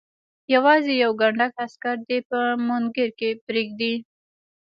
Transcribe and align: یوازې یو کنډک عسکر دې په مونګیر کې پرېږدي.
یوازې 0.53 0.93
یو 1.03 1.11
کنډک 1.19 1.53
عسکر 1.65 1.95
دې 2.07 2.19
په 2.29 2.39
مونګیر 2.67 3.09
کې 3.19 3.29
پرېږدي. 3.45 3.93